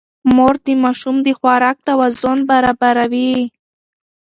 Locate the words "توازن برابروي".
1.87-3.33